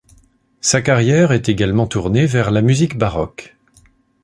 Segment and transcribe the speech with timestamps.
[0.61, 3.55] Sa carrière est également tournée vers la musique baroque.